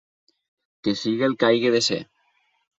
[0.87, 2.03] Que sigui el que hagi de ser.